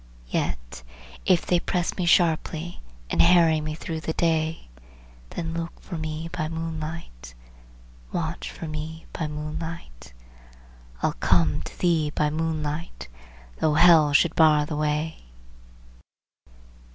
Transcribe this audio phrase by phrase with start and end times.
[0.29, 0.81] Yet
[1.27, 4.67] if they press me sharply, and harry me through the day,
[5.29, 7.35] Then look for me by moonlight,
[8.11, 10.13] Watch for me by moonlight,
[11.03, 13.09] I'll come to thee by moonlight,
[13.57, 15.19] though hell should bar the way."